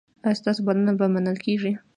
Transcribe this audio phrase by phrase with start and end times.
[0.25, 1.71] ایا ستاسو بلنه به منل کیږي؟